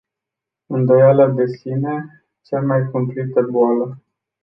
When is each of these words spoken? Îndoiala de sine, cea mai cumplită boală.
Îndoiala 0.67 1.29
de 1.29 1.45
sine, 1.45 2.25
cea 2.41 2.61
mai 2.61 2.85
cumplită 2.91 3.41
boală. 3.51 4.01